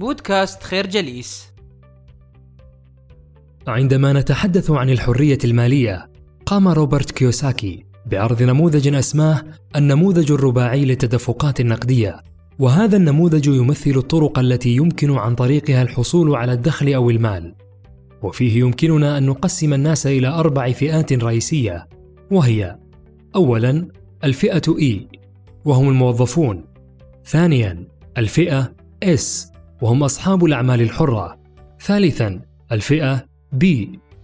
[0.00, 1.52] بودكاست خير جليس.
[3.68, 6.10] عندما نتحدث عن الحرية المالية
[6.46, 9.44] قام روبرت كيوساكي بعرض نموذج أسماه
[9.76, 12.22] النموذج الرباعي للتدفقات النقدية.
[12.58, 17.54] وهذا النموذج يمثل الطرق التي يمكن عن طريقها الحصول على الدخل أو المال.
[18.22, 21.88] وفيه يمكننا أن نقسم الناس إلى أربع فئات رئيسية
[22.30, 22.78] وهي
[23.36, 23.88] أولا
[24.24, 25.18] الفئة E
[25.64, 26.64] وهم الموظفون.
[27.24, 27.88] ثانيا
[28.18, 28.72] الفئة
[29.04, 29.49] S
[29.82, 31.40] وهم أصحاب الأعمال الحرة.
[31.80, 32.40] ثالثا
[32.72, 33.24] الفئة
[33.64, 33.66] B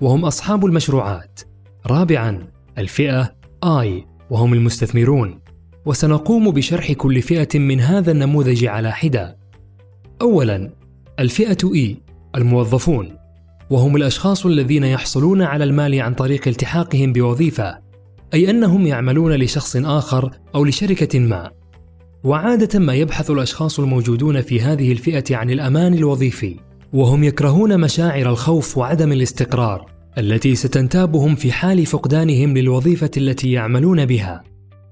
[0.00, 1.40] وهم أصحاب المشروعات.
[1.86, 2.46] رابعا
[2.78, 5.40] الفئة I وهم المستثمرون.
[5.86, 9.38] وسنقوم بشرح كل فئة من هذا النموذج على حدة.
[10.22, 10.72] أولا
[11.20, 11.96] الفئة E
[12.34, 13.16] الموظفون.
[13.70, 17.78] وهم الأشخاص الذين يحصلون على المال عن طريق التحاقهم بوظيفة
[18.34, 21.50] أي أنهم يعملون لشخص آخر أو لشركة ما.
[22.26, 26.56] وعادة ما يبحث الأشخاص الموجودون في هذه الفئة عن الأمان الوظيفي
[26.92, 34.42] وهم يكرهون مشاعر الخوف وعدم الاستقرار التي ستنتابهم في حال فقدانهم للوظيفة التي يعملون بها.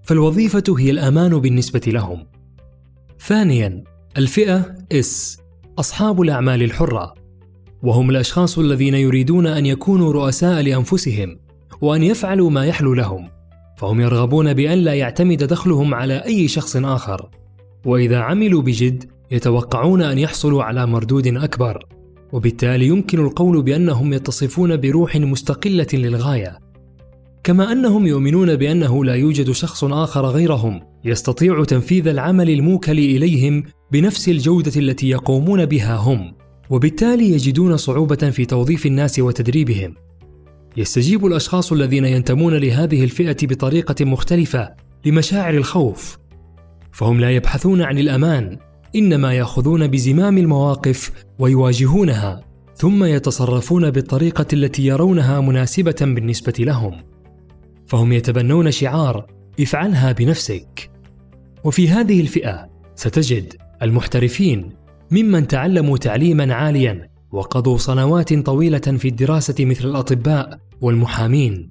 [0.03, 2.27] فالوظيفة هي الأمان بالنسبة لهم.
[3.21, 3.85] ثانيا
[4.17, 5.39] الفئة إس
[5.79, 7.15] أصحاب الأعمال الحرة.
[7.83, 11.39] وهم الأشخاص الذين يريدون أن يكونوا رؤساء لأنفسهم
[11.81, 13.34] وأن يفعلوا ما يحلو لهم.
[13.77, 17.29] فهم يرغبون بأن لا يعتمد دخلهم على أي شخص آخر.
[17.85, 21.87] وإذا عملوا بجد يتوقعون أن يحصلوا على مردود أكبر.
[22.33, 26.59] وبالتالي يمكن القول بأنهم يتصفون بروح مستقلة للغاية.
[27.45, 34.29] كما أنهم يؤمنون بأنه لا يوجد شخص آخر غيرهم يستطيع تنفيذ العمل الموكل إليهم بنفس
[34.29, 36.35] الجودة التي يقومون بها هم.
[36.71, 39.95] وبالتالي يجدون صعوبة في توظيف الناس وتدريبهم.
[40.77, 44.75] يستجيب الأشخاص الذين ينتمون لهذه الفئة بطريقة مختلفة
[45.07, 46.19] لمشاعر الخوف.
[46.93, 48.59] فهم لا يبحثون عن الأمان
[48.97, 52.41] إنما يأخذون بزمام المواقف ويواجهونها
[52.77, 56.93] ثم يتصرفون بالطريقة التي يرونها مناسبة بالنسبة لهم.
[57.87, 59.27] فهم يتبنون شعار
[59.61, 60.91] افعلها بنفسك
[61.65, 64.73] وفي هذه الفئة ستجد المحترفين
[65.11, 71.71] ممن تعلموا تعليما عاليا وقضوا سنوات طويلة في الدراسة مثل الأطباء والمحامين.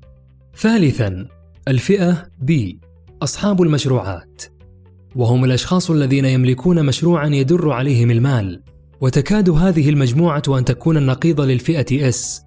[0.58, 1.28] ثالثا
[1.68, 2.54] الفئة B
[3.22, 4.44] أصحاب المشروعات.
[5.16, 8.62] وهم الأشخاص الذين يملكون مشروعا يدر عليهم المال.
[9.02, 12.42] وتكاد هذه المجموعة أن تكون النقيض للفئة S.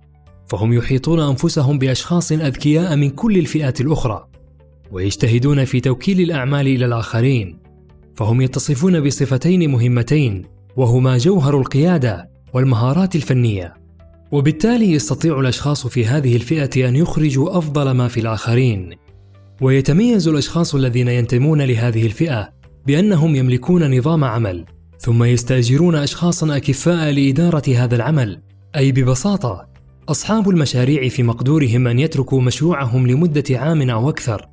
[0.48, 4.28] فهم يحيطون أنفسهم بأشخاص أذكياء من كل الفئات الأخرى.
[4.92, 7.58] ويجتهدون في توكيل الأعمال إلى الآخرين.
[8.14, 10.42] فهم يتصفون بصفتين مهمتين
[10.76, 12.35] وهما جوهر القيادة.
[12.56, 13.74] والمهارات الفنية.
[14.32, 18.90] وبالتالي يستطيع الأشخاص في هذه الفئة أن يخرجوا أفضل ما في الآخرين.
[19.60, 22.48] ويتميز الأشخاص الذين ينتمون لهذه الفئة
[22.86, 24.64] بأنهم يملكون نظام عمل
[24.98, 28.42] ثم يستأجرون اشخاصا أكفاء لإدارة هذا العمل.
[28.76, 29.68] أي ببساطة
[30.08, 34.48] أصحاب المشاريع في مقدورهم أن يتركوا مشروعهم لمدة عام أو أكثر.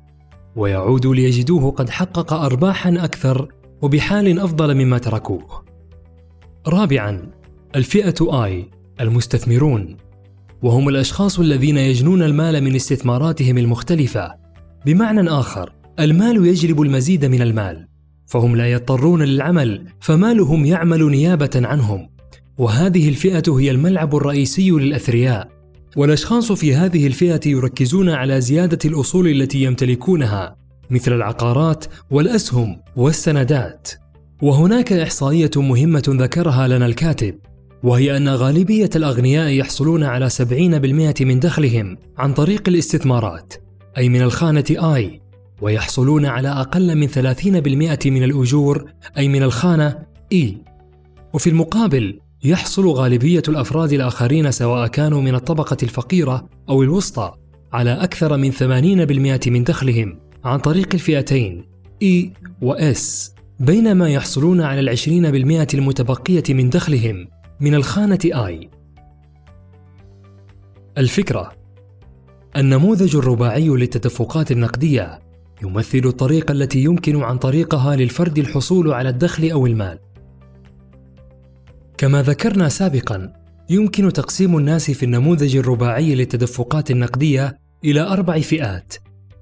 [0.56, 3.48] ويعودوا ليجدوه قد حقق ارباحا أكثر
[3.82, 5.64] وبحال أفضل مما تركوه.
[6.68, 7.33] رابعا
[7.76, 8.70] الفئة آي
[9.00, 9.96] المستثمرون.
[10.62, 14.34] وهم الأشخاص الذين يجنون المال من استثماراتهم المختلفة.
[14.86, 17.86] بمعنى آخر المال يجلب المزيد من المال.
[18.26, 22.08] فهم لا يضطرون للعمل فمالهم يعمل نيابة عنهم.
[22.58, 25.48] وهذه الفئة هي الملعب الرئيسي للأثرياء.
[25.96, 30.56] والأشخاص في هذه الفئة يركزون على زيادة الأصول التي يمتلكونها
[30.90, 33.88] مثل العقارات والأسهم والسندات.
[34.42, 37.34] وهناك إحصائية مهمة ذكرها لنا الكاتب.
[37.84, 43.54] وهي أن غالبية الأغنياء يحصلون على 70% من دخلهم عن طريق الاستثمارات
[43.98, 45.20] أي من الخانة آي
[45.62, 49.98] ويحصلون على أقل من 30% من الأجور أي من الخانة
[50.32, 50.58] إي.
[51.32, 57.32] وفي المقابل يحصل غالبية الأفراد الآخرين سواء كانوا من الطبقة الفقيرة أو الوسطى
[57.72, 61.64] على أكثر من 80% من دخلهم عن طريق الفئتين
[62.04, 62.28] E
[62.62, 63.30] و S
[63.60, 67.33] بينما يحصلون على العشرين بالمئة المتبقية من دخلهم.
[67.60, 68.70] من الخانة آي
[70.98, 71.52] الفكرة
[72.56, 75.18] النموذج الرباعي للتدفقات النقدية
[75.62, 79.98] يمثل الطريقة التي يمكن عن طريقها للفرد الحصول على الدخل أو المال.
[81.96, 83.32] كما ذكرنا سابقا،
[83.70, 88.94] يمكن تقسيم الناس في النموذج الرباعي للتدفقات النقدية إلى أربع فئات،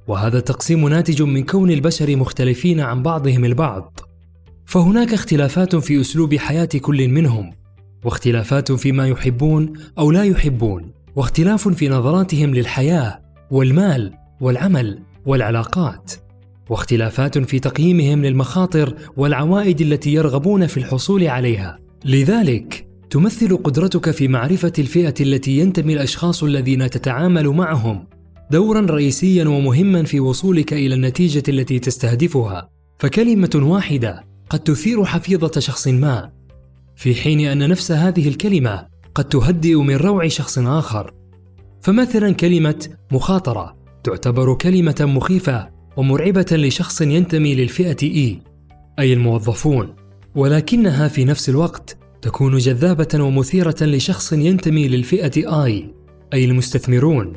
[0.07, 4.01] وهذا التقسيم ناتج من كون البشر مختلفين عن بعضهم البعض.
[4.67, 7.62] فهناك اختلافات في أسلوب حياة كل منهم،
[8.05, 13.21] واختلافات فيما يحبون أو لا يحبون واختلاف في نظراتهم للحياة
[13.51, 16.13] والمال والعمل والعلاقات
[16.71, 21.79] واختلافات في تقييمهم للمخاطر والعوائد التي يرغبون في الحصول عليها.
[22.05, 28.07] لذلك تمثل قدرتك في معرفة الفئة التي ينتمي الأشخاص الذين تتعامل معهم
[28.51, 32.69] دورا رئيسيا ومهما في وصولك إلى النتيجة التي تستهدفها.
[32.99, 36.31] فكلمة واحدة قد تثير حفيظة شخص ما
[37.03, 41.15] في حين أن نفس هذه الكلمة قد تهدئ من روع شخص آخر.
[41.81, 48.39] فمثلا كلمة مخاطرة تعتبر كلمة مخيفة ومرعبة لشخص ينتمي للفئة إي
[48.99, 49.95] أي الموظفون.
[50.35, 55.95] ولكنها في نفس الوقت تكون جذابة ومثيرة لشخص ينتمي للفئة آي
[56.33, 57.33] أي المستثمرون.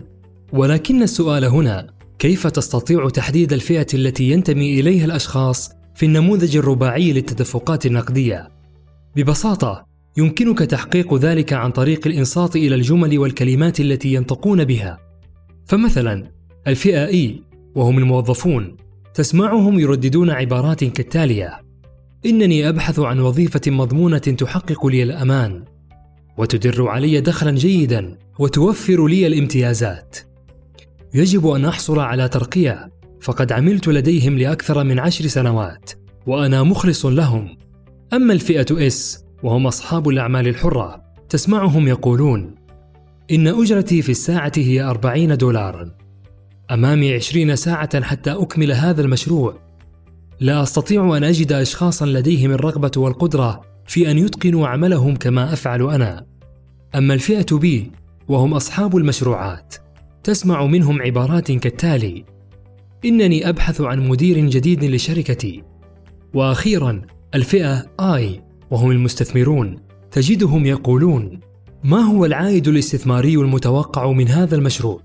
[0.53, 1.87] ولكن السؤال هنا
[2.19, 8.54] كيف تستطيع تحديد الفئة التي ينتمي إليها الأشخاص في النموذج الرباعي للتدفقات النقدية؟
[9.15, 9.85] ببساطة
[10.17, 14.99] يمكنك تحقيق ذلك عن طريق الإنصات إلى الجمل والكلمات التي ينطقون بها.
[15.65, 16.31] فمثلا
[16.67, 17.41] الفئة إي
[17.75, 18.77] وهم الموظفون
[19.13, 21.61] تسمعهم يرددون عبارات كالتالية
[22.25, 25.63] إنني أبحث عن وظيفة مضمونة تحقق لي الأمان
[26.37, 30.17] وتدر علي دخلا جيدا وتوفر لي الامتيازات.
[31.13, 32.89] يجب أن أحصل على ترقية
[33.21, 35.91] فقد عملت لديهم لأكثر من عشر سنوات
[36.27, 37.57] وأنا مخلص لهم.
[38.13, 42.55] أما الفئة إس وهم أصحاب الأعمال الحرة تسمعهم يقولون
[43.31, 45.91] إن أجرتي في الساعة هي أربعين دولارا.
[46.71, 49.59] أمامي عشرين ساعة حتى أكمل هذا المشروع.
[50.39, 56.25] لا أستطيع أن أجد أشخاصا لديهم الرغبة والقدرة في أن يتقنوا عملهم كما أفعل أنا.
[56.95, 57.91] أما الفئة بي
[58.27, 59.75] وهم أصحاب المشروعات
[60.23, 62.25] تسمع منهم عبارات كالتالي
[63.05, 65.63] إنني أبحث عن مدير جديد لشركتي.
[66.33, 67.01] وأخيرا
[67.35, 69.75] الفئة آي وهم المستثمرون.
[70.11, 71.39] تجدهم يقولون
[71.83, 75.01] ما هو العائد الاستثماري المتوقع من هذا المشروع؟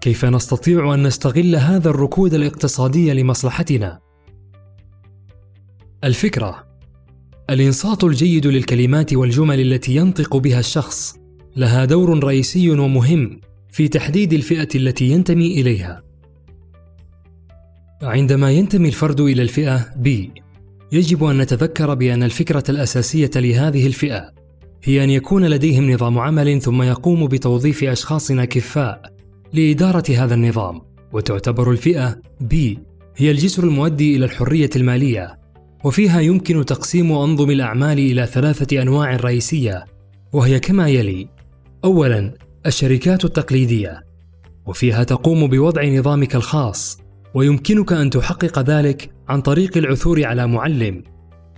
[0.00, 3.98] كيف نستطيع أن نستغل هذا الركود الاقتصادي لمصلحتنا?
[6.04, 6.66] الفكرة
[7.50, 11.16] الإنصات الجيد للكلمات والجمل التي ينطق بها الشخص
[11.56, 13.40] لها دور رئيسي ومهم
[13.70, 16.02] في تحديد الفئة التي ينتمي إليها.
[18.02, 20.41] عندما ينتمي الفرد إلى الفئة بي
[20.92, 24.32] يجب أن نتذكر بأن الفكرة الأساسية لهذه الفئة
[24.84, 29.12] هي أن يكون لديهم نظام عمل ثم يقوم بتوظيف اشخاص كفاء
[29.52, 30.80] لإدارة هذا النظام
[31.12, 32.78] وتعتبر الفئة بي
[33.16, 35.38] هي الجسر المؤدي إلى الحرية المالية
[35.84, 39.84] وفيها يمكن تقسيم أنظم الأعمال إلى ثلاثة أنواع رئيسية
[40.32, 41.28] وهي كما يلي
[41.84, 42.34] اولا
[42.66, 44.02] الشركات التقليدية
[44.66, 46.98] وفيها تقوم بوضع نظامك الخاص
[47.34, 51.02] ويمكنك أن تحقق ذلك عن طريق العثور على معلم.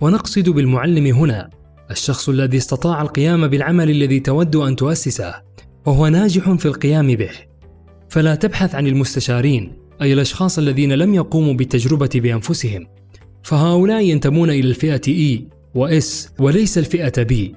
[0.01, 1.49] ونقصد بالمعلم هنا
[1.91, 5.33] الشخص الذي استطاع القيام بالعمل الذي تود أن تؤسسه
[5.85, 7.31] وهو ناجح في القيام به.
[8.09, 12.87] فلا تبحث عن المستشارين أي الأشخاص الذين لم يقوموا بالتجربة بأنفسهم.
[13.43, 17.55] فهؤلاء ينتمون إلى الفئة اي واس وليس الفئة بي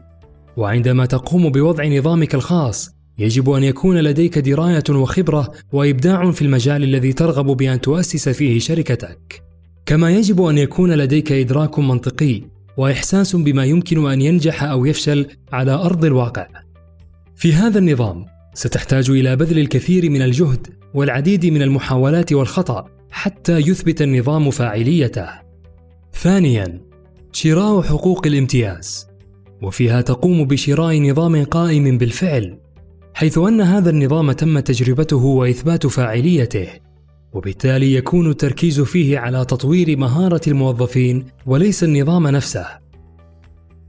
[0.56, 7.12] وعندما تقوم بوضع نظامك الخاص يجب أن يكون لديك دراية وخبرة وإبداع في المجال الذي
[7.12, 9.42] ترغب بأن تؤسس فيه شركتك.
[9.86, 12.42] كما يجب أن يكون لديك إدراك منطقي
[12.76, 16.46] وإحساس بما يمكن أن ينجح أو يفشل على أرض الواقع.
[17.36, 18.24] في هذا النظام
[18.54, 25.28] ستحتاج إلى بذل الكثير من الجهد والعديد من المحاولات والخطأ حتى يثبت النظام فاعليته.
[26.14, 26.80] ثانيا
[27.32, 29.06] شراء حقوق الامتياز.
[29.62, 32.58] وفيها تقوم بشراء نظام قائم بالفعل.
[33.18, 36.66] حيث أن هذا النظام تم تجربته وإثبات فاعليته
[37.32, 42.66] وبالتالي يكون التركيز فيه على تطوير مهارة الموظفين وليس النظام نفسه.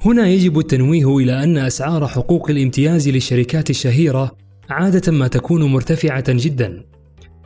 [0.06, 4.32] هنا يجب التنويه إلى أن أسعار حقوق الامتياز للشركات الشهيرة
[4.70, 6.86] عادة ما تكون مرتفعة جدا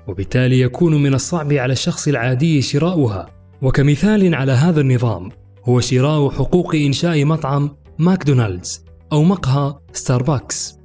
[0.07, 3.29] وبالتالي يكون من الصعب على الشخص العادي شراؤها.
[3.61, 5.29] وكمثال على هذا النظام
[5.65, 10.82] هو شراء حقوق إنشاء مطعم ماكدونالدز أو مقهى ستاربكس.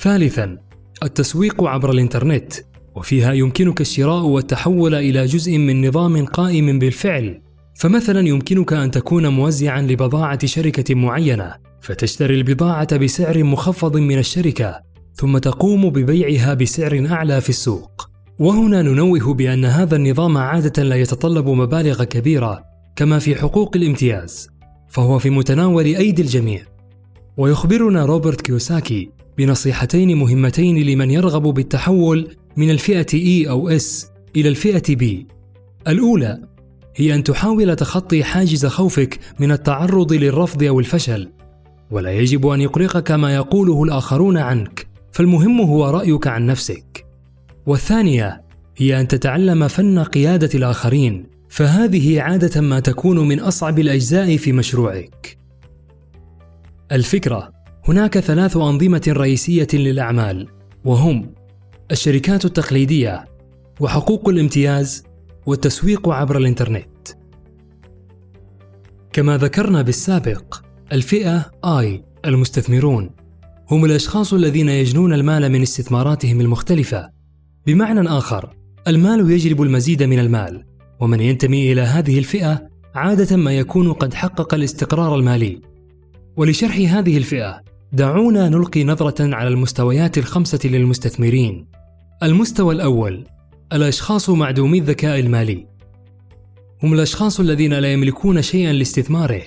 [0.00, 0.58] ثالثا
[1.02, 2.52] التسويق عبر الإنترنت
[2.96, 7.42] وفيها يمكنك الشراء والتحول إلى جزء من نظام قائم بالفعل.
[7.74, 14.80] فمثلا يمكنك أن تكون موزعا لبضاعة شركة معينة فتشتري البضاعة بسعر مخفض من الشركة
[15.14, 18.10] ثم تقوم ببيعها بسعر أعلى في السوق.
[18.38, 22.64] وهنا ننوه بأن هذا النظام عادة لا يتطلب مبالغ كبيرة
[22.96, 24.48] كما في حقوق الامتياز
[24.88, 26.62] فهو في متناول أيدي الجميع.
[27.36, 33.06] ويخبرنا روبرت كيوساكي بنصيحتين مهمتين لمن يرغب بالتحول من الفئة
[33.44, 34.06] E أو S
[34.36, 35.04] إلى الفئة B.
[35.88, 36.38] الأولى
[36.96, 41.28] هي أن تحاول تخطي حاجز خوفك من التعرض للرفض أو الفشل،
[41.90, 47.06] ولا يجب أن يقلقك ما يقوله الآخرون عنك، فالمهم هو رأيك عن نفسك.
[47.66, 48.42] والثانية
[48.76, 55.38] هي أن تتعلم فن قيادة الآخرين، فهذه عادة ما تكون من أصعب الأجزاء في مشروعك.
[56.92, 57.59] الفكرة
[57.90, 60.48] هناك ثلاث أنظمة رئيسية للأعمال
[60.84, 61.34] وهم
[61.90, 63.24] الشركات التقليدية
[63.80, 65.04] وحقوق الامتياز
[65.46, 67.08] والتسويق عبر الإنترنت.
[69.12, 73.10] كما ذكرنا بالسابق الفئة I المستثمرون
[73.70, 77.10] هم الأشخاص الذين يجنون المال من استثماراتهم المختلفة.
[77.66, 78.56] بمعنى آخر
[78.88, 80.64] المال يجلب المزيد من المال
[81.00, 85.60] ومن ينتمي إلى هذه الفئة عادة ما يكون قد حقق الاستقرار المالي.
[86.36, 91.66] ولشرح هذه الفئة دعونا نلقي نظرة على المستويات الخمسة للمستثمرين.
[92.22, 93.24] المستوى الأول
[93.72, 95.66] الأشخاص معدومي الذكاء المالي.
[96.82, 99.42] هم الأشخاص الذين لا يملكون شيئا لاستثماره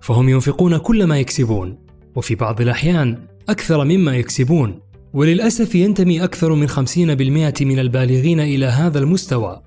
[0.00, 1.78] فهم ينفقون كل ما يكسبون
[2.16, 3.18] وفي بعض الأحيان
[3.48, 4.80] أكثر مما يكسبون.
[5.12, 9.62] وللأسف ينتمي أكثر من 50% من البالغين إلى هذا المستوى.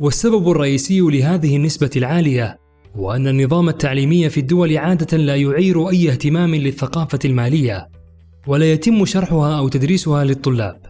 [0.00, 2.58] والسبب الرئيسي لهذه النسبة العالية
[2.96, 7.88] هو أن النظام التعليمي في الدول عادة لا يعير أي اهتمام للثقافة المالية
[8.46, 10.80] ولا يتم شرحها أو تدريسها للطلاب.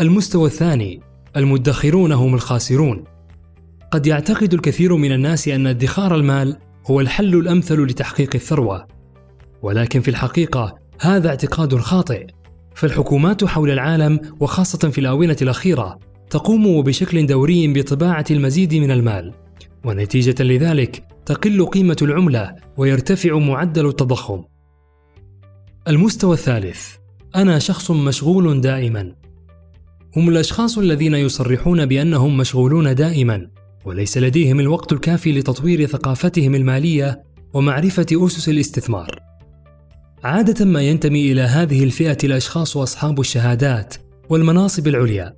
[0.00, 1.00] المستوى الثاني
[1.36, 3.04] المدخرون هم الخاسرون.
[3.90, 8.86] قد يعتقد الكثير من الناس أن ادخار المال هو الحل الأمثل لتحقيق الثروة،
[9.62, 12.26] ولكن في الحقيقة هذا اعتقاد خاطئ،
[12.74, 15.98] فالحكومات حول العالم وخاصة في الآونة الأخيرة
[16.30, 19.34] تقوم بشكل دوري بطباعة المزيد من المال،
[19.84, 24.42] ونتيجة لذلك تقل قيمة العملة ويرتفع معدل التضخم.
[25.88, 26.94] المستوى الثالث
[27.36, 29.14] أنا شخص مشغول دائما.
[30.16, 33.50] هم الأشخاص الذين يصرحون بأنهم مشغولون دائما
[33.84, 37.22] وليس لديهم الوقت الكافي لتطوير ثقافتهم المالية
[37.54, 39.20] ومعرفة أسس الاستثمار.
[40.24, 43.94] عادة ما ينتمي إلى هذه الفئة الأشخاص أصحاب الشهادات
[44.28, 45.36] والمناصب العليا،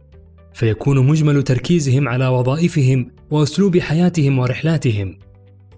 [0.55, 5.19] فيكون مجمل تركيزهم على وظائفهم وأسلوب حياتهم ورحلاتهم.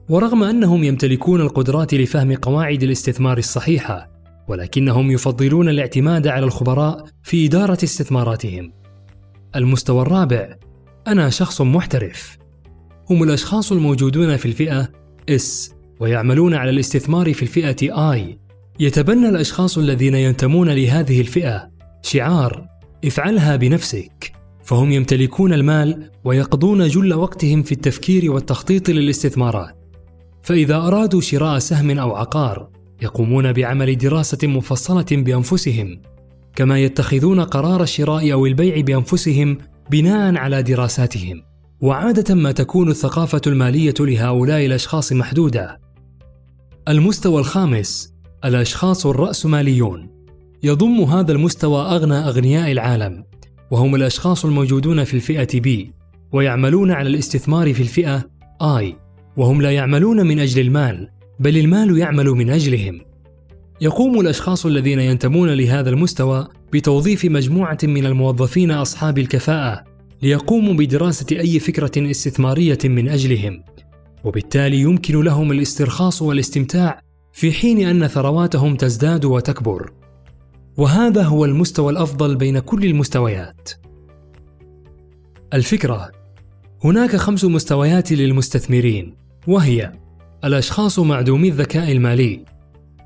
[0.09, 4.11] ورغم أنهم يمتلكون القدرات لفهم قواعد الاستثمار الصحيحة
[4.49, 8.73] ولكنهم يفضلون الاعتماد على الخبراء في إدارة استثماراتهم.
[9.57, 10.57] المستوى الرابع
[11.07, 12.39] أنا شخص محترف.
[13.11, 14.89] هم الأشخاص الموجودون في الفئة
[15.31, 18.45] S ويعملون على الاستثمار في الفئة I.
[18.81, 21.71] يتبنى الأشخاص الذين ينتمون لهذه الفئة
[22.03, 22.67] شعار
[23.05, 24.33] افعلها بنفسك
[24.65, 29.77] فهم يمتلكون المال ويقضون جل وقتهم في التفكير والتخطيط للاستثمارات.
[30.43, 32.69] فإذا أرادوا شراء سهم أو عقار
[33.03, 36.01] يقومون بعمل دراسة مفصلة بأنفسهم
[36.57, 39.59] كما يتخذون قرار الشراء أو البيع بأنفسهم
[39.91, 41.43] بناء على دراساتهم.
[41.81, 45.81] وعادة ما تكون الثقافة المالية لهؤلاء الأشخاص محدودة.
[46.89, 50.11] المستوى الخامس الأشخاص الرأسماليون.
[50.63, 53.25] يضم هذا المستوى أغنى أغنياء العالم.
[53.71, 55.91] وهم الأشخاص الموجودون في الفئة B
[56.33, 58.19] ويعملون على الاستثمار في الفئة
[58.63, 58.95] I
[59.37, 61.09] وهم لا يعملون من أجل المال
[61.41, 63.01] بل المال يعمل من أجلهم.
[63.81, 69.85] يقوم الأشخاص الذين ينتمون لهذا المستوى بتوظيف مجموعة من الموظفين أصحاب الكفاءة
[70.23, 73.63] ليقوموا بدراسة أي فكرة استثمارية من أجلهم.
[74.25, 77.01] وبالتالي يمكن لهم الاسترخاص والاستمتاع
[77.33, 79.93] في حين أن ثرواتهم تزداد وتكبر.
[80.77, 83.71] وهذا هو المستوى الأفضل بين كل المستويات.
[85.55, 86.13] الفكرة
[86.85, 89.17] هناك خمس مستويات للمستثمرين
[89.47, 89.93] وهي
[90.45, 92.45] الأشخاص معدومي الذكاء المالي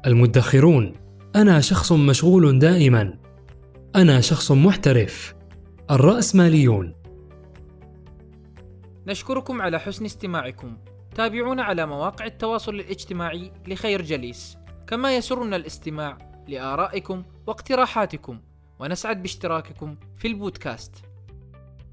[0.07, 0.93] المدخرون
[1.37, 3.19] أنا شخص مشغول دائما
[3.97, 5.35] أنا شخص محترف
[5.91, 6.95] الرأسماليون.
[9.07, 10.77] نشكركم على حسن استماعكم.
[11.15, 14.57] تابعونا على مواقع التواصل الاجتماعي لخير جليس.
[14.87, 18.41] كما يسرنا الاستماع لآرائكم واقتراحاتكم
[18.79, 21.08] ونسعد باشتراككم في البودكاست.